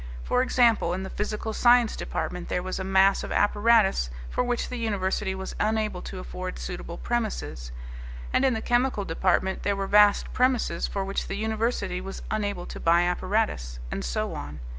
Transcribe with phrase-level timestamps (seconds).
[0.23, 4.67] For example, in the physical science department there was a mass of apparatus for which
[4.67, 7.71] the university was unable to afford suitable premises,
[8.33, 12.65] and in the chemical department there were vast premises for which the university was unable
[12.65, 14.59] to buy apparatus, and so on.